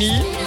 [0.00, 0.40] 8h30.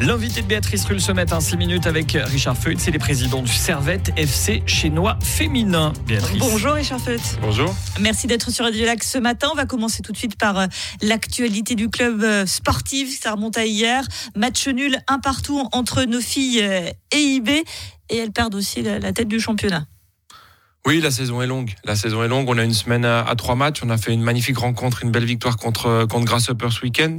[0.00, 3.52] L'invité de Béatrice Rulle ce matin, 6 minutes avec Richard Feut, c'est les présidents du
[3.52, 5.92] Servette FC chinois féminin.
[6.06, 6.38] Béatrice.
[6.38, 7.20] Bonjour Richard Feut.
[7.40, 7.74] Bonjour.
[8.00, 9.48] Merci d'être sur Radio Lac ce matin.
[9.52, 10.66] On va commencer tout de suite par euh,
[11.02, 13.20] l'actualité du club euh, sportif.
[13.20, 14.02] Ça remonte à hier.
[14.34, 17.50] Match nul, un partout entre nos filles euh, et IB.
[18.10, 19.86] Et elles perdent aussi la tête du championnat.
[20.88, 21.74] Oui, la saison est longue.
[21.84, 22.48] La saison est longue.
[22.48, 23.82] On a une semaine à, trois matchs.
[23.84, 27.18] On a fait une magnifique rencontre, une belle victoire contre, contre Grasshopper ce week-end.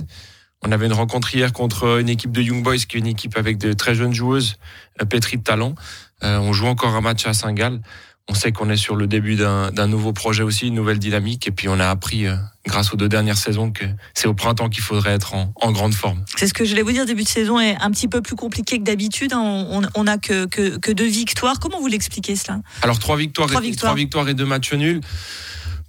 [0.63, 3.37] On avait une rencontre hier contre une équipe de Young Boys, qui est une équipe
[3.37, 4.55] avec de très jeunes joueuses,
[4.99, 5.75] euh, pétries de talent.
[6.23, 7.79] Euh, on joue encore un match à Saint-Gall.
[8.29, 11.47] On sait qu'on est sur le début d'un nouveau projet aussi, une nouvelle dynamique.
[11.47, 12.35] Et puis on a appris, euh,
[12.67, 16.23] grâce aux deux dernières saisons, que c'est au printemps qu'il faudrait être en, grande forme.
[16.35, 17.07] C'est ce que je voulais vous dire.
[17.07, 19.33] Début de saison est un petit peu plus compliqué que d'habitude.
[19.33, 21.59] On n'a que, que, deux victoires.
[21.59, 22.59] Comment vous l'expliquez cela?
[22.83, 23.91] Alors trois victoires, trois victoires.
[23.91, 25.01] trois victoires et deux matchs nuls.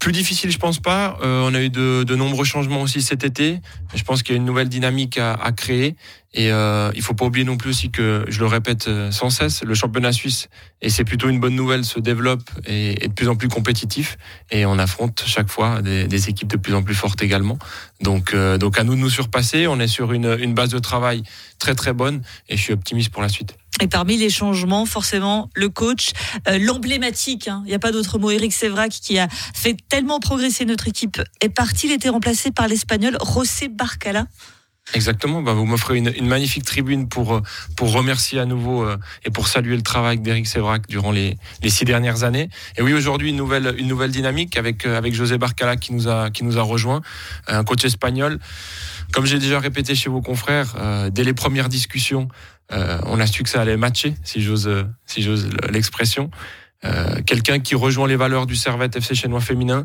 [0.01, 1.19] Plus difficile, je pense pas.
[1.23, 3.61] Euh, on a eu de, de, nombreux changements aussi cet été.
[3.95, 5.95] Je pense qu'il y a une nouvelle dynamique à, à créer.
[6.33, 9.31] Et euh, il faut pas oublier non plus aussi que, je le répète euh, sans
[9.31, 10.49] cesse, le championnat suisse,
[10.81, 14.17] et c'est plutôt une bonne nouvelle, se développe et est de plus en plus compétitif.
[14.51, 17.59] Et on affronte chaque fois des, des équipes de plus en plus fortes également.
[18.01, 19.67] Donc, euh, donc à nous de nous surpasser.
[19.67, 21.25] On est sur une, une base de travail
[21.59, 23.57] très très bonne et je suis optimiste pour la suite.
[23.81, 26.11] Et parmi les changements, forcément, le coach,
[26.49, 30.21] euh, l'emblématique, hein, il n'y a pas d'autre mot, Eric Sévrac, qui a fait tellement
[30.21, 31.87] progresser notre équipe, est parti.
[31.87, 34.27] Il était remplacé par l'Espagnol José Barcala.
[34.93, 35.41] Exactement.
[35.41, 37.43] Bah, vous m'offrez une, magnifique tribune pour euh,
[37.77, 41.71] pour remercier à nouveau euh, et pour saluer le travail d'Eric Sévrac durant les, les
[41.71, 42.49] six dernières années.
[42.77, 46.31] Et oui, aujourd'hui une nouvelle une nouvelle dynamique avec avec José Barcala qui nous a
[46.31, 47.03] qui nous a rejoint,
[47.47, 48.41] un coach espagnol.
[49.13, 50.77] Comme j'ai déjà répété chez vos confrères,
[51.11, 52.29] dès les premières discussions,
[52.73, 56.31] on a su que ça allait matcher, si j'ose euh, si j'ose l'expression.
[56.83, 59.85] Euh, quelqu'un qui rejoint les valeurs du Servette FC chinois féminin,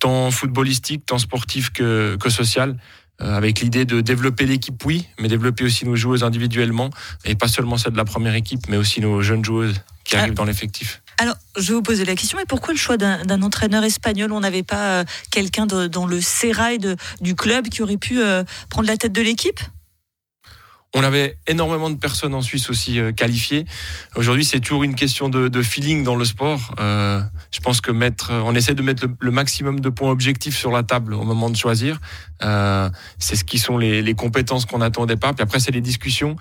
[0.00, 2.76] tant footballistique, tant sportif que, que social,
[3.20, 6.90] avec l'idée de développer l'équipe, oui, mais développer aussi nos joueuses individuellement,
[7.24, 10.34] et pas seulement celle de la première équipe, mais aussi nos jeunes joueuses qui arrivent
[10.34, 11.00] dans l'effectif.
[11.18, 14.32] Alors, je vais vous poser la question, mais pourquoi le choix d'un entraîneur espagnol?
[14.32, 16.80] On n'avait pas quelqu'un dans le sérail
[17.20, 18.18] du club qui aurait pu
[18.68, 19.60] prendre la tête de l'équipe?
[20.94, 23.66] On avait énormément de personnes en Suisse aussi euh, qualifiées.
[24.14, 26.74] Aujourd'hui, c'est toujours une question de, feeling dans le sport.
[26.80, 27.20] Euh,
[27.50, 30.82] je pense que mettre, on essaie de mettre le, maximum de points objectifs sur la
[30.82, 32.00] table au moment de choisir.
[32.42, 32.88] Euh,
[33.18, 35.34] c'est ce qui sont les, compétences qu'on attend au départ.
[35.34, 36.36] Puis après, c'est les discussions,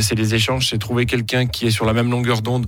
[0.00, 2.66] c'est les échanges, c'est trouver quelqu'un qui est sur la même longueur d'onde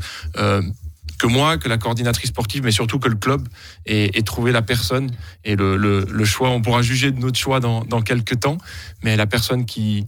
[1.19, 3.49] que moi, que la coordinatrice sportive, mais surtout que le club,
[3.87, 5.11] et, trouver la personne
[5.45, 6.51] et le, choix.
[6.51, 8.59] On pourra juger de notre choix dans, dans quelques temps,
[9.03, 10.07] mais la personne qui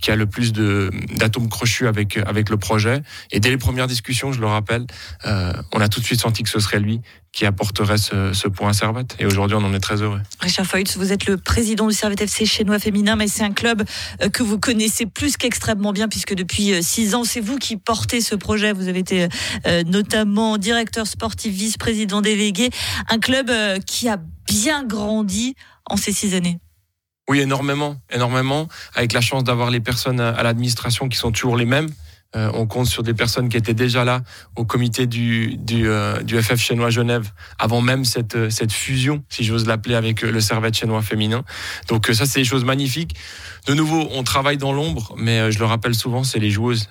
[0.00, 3.02] qui a le plus d'atomes crochus avec avec le projet.
[3.30, 4.86] Et dès les premières discussions, je le rappelle,
[5.26, 7.00] euh, on a tout de suite senti que ce serait lui
[7.30, 9.14] qui apporterait ce, point à Servette.
[9.18, 10.20] Et aujourd'hui, on en est très heureux.
[10.40, 13.84] Richard Feutz, vous êtes le président du Servette FC chinois féminin, mais c'est un club
[14.22, 17.76] euh, que vous connaissez plus qu'extrêmement bien, puisque depuis euh, six ans, c'est vous qui
[17.76, 18.72] portez ce projet.
[18.72, 19.28] Vous avez été
[19.86, 22.70] notamment directeur sportif, vice-président délégué.
[23.08, 23.50] Un club
[23.84, 25.54] qui a bien grandi
[25.86, 26.58] en ces six années.
[27.28, 31.66] Oui, énormément, énormément, avec la chance d'avoir les personnes à l'administration qui sont toujours les
[31.66, 31.88] mêmes.
[32.36, 34.20] Euh, on compte sur des personnes qui étaient déjà là
[34.54, 39.24] au comité du, du, euh, du FF chinois Genève avant même cette, euh, cette fusion,
[39.30, 41.42] si j'ose l'appeler, avec le Servette chinois féminin.
[41.88, 43.16] Donc ça, c'est des choses magnifiques.
[43.66, 46.88] De nouveau, on travaille dans l'ombre, mais je le rappelle souvent, c'est les joueuses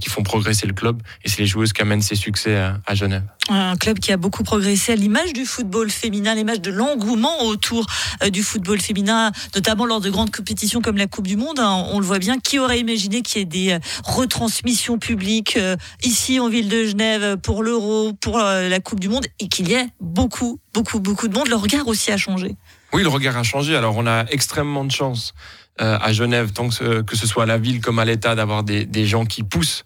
[0.00, 3.24] qui font progresser le club et c'est les joueuses qui amènent ses succès à, Genève.
[3.48, 7.86] Un club qui a beaucoup progressé à l'image du football féminin, l'image de l'engouement autour
[8.32, 11.60] du football féminin, notamment lors de grandes compétitions comme la Coupe du Monde.
[11.60, 11.86] Hein.
[11.92, 12.38] On le voit bien.
[12.38, 17.36] Qui aurait imaginé qu'il y ait des retransmissions publique euh, ici en ville de Genève
[17.36, 21.28] pour l'Euro, pour euh, la Coupe du Monde, et qu'il y ait beaucoup, beaucoup, beaucoup
[21.28, 21.48] de monde?
[21.48, 22.56] Le regard aussi a changé.
[22.92, 23.76] Oui, le regard a changé.
[23.76, 25.34] Alors on a extrêmement de chance
[25.80, 29.06] euh, à Genève, tant que, ce soit à la ville comme à l'État, d'avoir des
[29.06, 29.84] gens qui poussent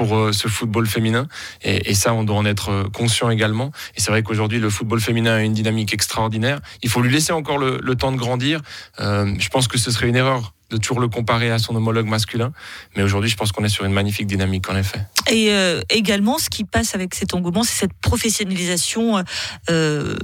[0.00, 1.28] pour ce football féminin.
[1.62, 3.70] Et, ça, on doit en être conscient également.
[3.96, 6.60] Et c'est vrai qu'aujourd'hui, le football féminin a une dynamique extraordinaire.
[6.82, 8.62] Il faut lui laisser encore le, temps de grandir.
[8.98, 12.06] Euh, je pense que ce serait une erreur de toujours le comparer à son homologue
[12.06, 12.52] masculin.
[12.96, 15.00] Mais aujourd'hui, je pense qu'on est sur une magnifique dynamique, en effet.
[15.30, 19.22] Et euh, également, ce qui passe avec cet engouement, c'est cette professionnalisation
[19.68, 20.16] euh,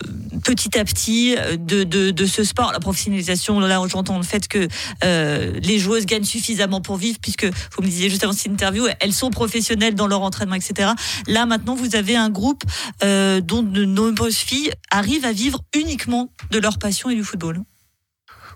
[0.43, 2.73] petit à petit de, de, de, ce sport.
[2.73, 4.69] La professionnalisation, là, j'entends le fait que
[5.05, 8.87] euh, les joueuses gagnent suffisamment pour vivre, puisque, vous me disiez juste avant cette interview,
[9.00, 10.91] elles sont professionnelles dans leur entraînement, etc.
[11.27, 12.62] Là, maintenant, vous avez un groupe
[13.03, 17.61] euh, dont de nombreuses filles arrivent à vivre uniquement de leur passion et du football.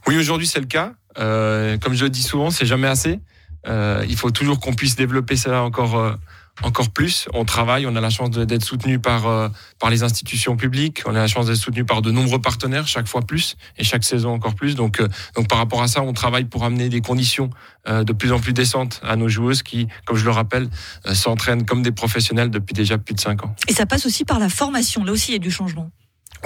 [0.06, 0.94] Oui, aujourd'hui, c'est le cas.
[1.19, 3.21] Euh, comme je le dis souvent, c'est jamais assez.
[3.67, 6.15] Euh, il faut toujours qu'on puisse développer ça encore, euh,
[6.62, 7.29] encore plus.
[7.35, 9.49] On travaille, on a la chance d'être soutenu par, euh,
[9.79, 13.09] par les institutions publiques, on a la chance d'être soutenu par de nombreux partenaires, chaque
[13.09, 14.75] fois plus, et chaque saison encore plus.
[14.75, 17.51] Donc, euh, donc par rapport à ça, on travaille pour amener des conditions
[17.89, 20.69] euh, de plus en plus décentes à nos joueuses qui, comme je le rappelle,
[21.12, 23.55] s'entraînent comme des professionnels depuis déjà plus de 5 ans.
[23.69, 25.91] Et ça passe aussi par la formation, là aussi il y a du changement.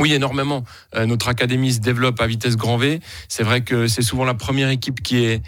[0.01, 0.65] Oui, énormément.
[1.07, 2.99] notre académie se développe à vitesse grand V.
[3.29, 5.41] C'est vrai que c'est souvent la première équipe qui est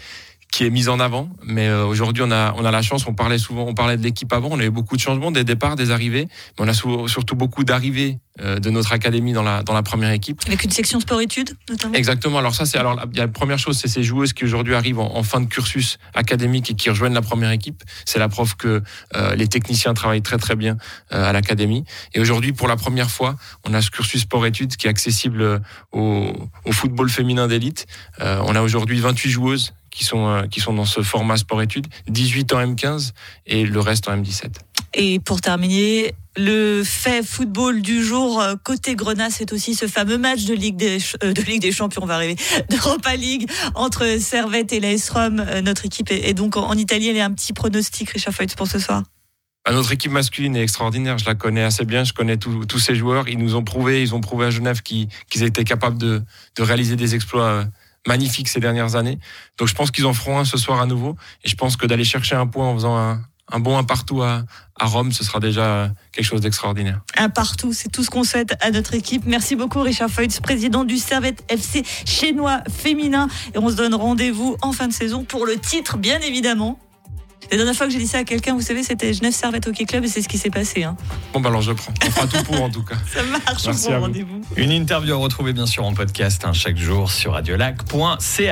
[0.57, 1.29] qui est mise en avant.
[1.43, 3.05] Mais euh, aujourd'hui, on a, on a la chance.
[3.05, 4.49] On parlait souvent, on parlait de l'équipe avant.
[4.51, 6.27] On a eu beaucoup de changements, des départs, des arrivées.
[6.57, 10.09] Mais on a surtout beaucoup d'arrivées euh, de notre académie dans la, dans la première
[10.09, 10.41] équipe.
[10.47, 11.93] Avec une section sport-études, notamment?
[11.93, 12.39] Exactement.
[12.39, 14.73] Alors ça, c'est alors il y a la première chose, c'est ces joueuses qui aujourd'hui
[14.73, 17.83] arrivent en, fin de cursus académique et qui rejoignent la première équipe.
[18.05, 18.81] C'est la preuve que
[19.15, 20.77] euh, les techniciens travaillent très très bien
[21.11, 21.83] à l'académie.
[22.15, 25.61] Et aujourd'hui, pour la première fois, on a ce cursus sport-études qui est accessible
[25.91, 26.31] au,
[26.65, 27.85] au football féminin d'élite.
[28.19, 32.53] on a aujourd'hui 28 joueuses qui sont, euh, qui sont dans ce format sport-études, 18
[32.53, 33.13] en M15
[33.47, 34.53] et le reste en M17.
[34.93, 40.19] Et pour terminer, le fait football du jour euh, côté Grenat, c'est aussi ce fameux
[40.19, 42.35] match de Ligue des, euh, de Ligue des Champions, on va arriver,
[42.69, 45.43] d'Europa League entre Servette et l'AS Rome.
[45.63, 47.07] Notre équipe est donc en Italie.
[47.07, 49.01] Elle est un petit pronostic, Richard Feutz, pour ce soir.
[49.65, 51.17] Bah, notre équipe masculine est extraordinaire.
[51.17, 52.03] Je la connais assez bien.
[52.03, 53.27] Je connais tous ces joueurs.
[53.27, 55.09] Ils nous ont prouvé, ils ont prouvé à Genève qu'ils
[55.41, 56.21] étaient capables de,
[56.55, 57.65] de réaliser des exploits
[58.07, 59.19] magnifique ces dernières années.
[59.57, 61.15] Donc je pense qu'ils en feront un ce soir à nouveau.
[61.43, 64.45] Et je pense que d'aller chercher un point en faisant un, bon un partout à,
[64.79, 67.01] Rome, ce sera déjà quelque chose d'extraordinaire.
[67.17, 69.23] Un partout, c'est tout ce qu'on souhaite à notre équipe.
[69.25, 73.27] Merci beaucoup Richard Feutz, président du Servette FC chinois féminin.
[73.53, 76.79] Et on se donne rendez-vous en fin de saison pour le titre, bien évidemment.
[77.51, 79.85] La dernière fois que j'ai dit ça à quelqu'un, vous savez, c'était Genève Servette Hockey
[79.85, 80.83] Club et c'est ce qui s'est passé.
[80.83, 80.97] Hein.
[81.33, 81.93] Bon, bah alors je prends.
[82.05, 82.95] On fera tout pour en tout cas.
[83.13, 84.41] Ça marche, bon rendez-vous.
[84.57, 88.49] Une interview à retrouver bien sûr en podcast hein, chaque jour sur radiolac.ch.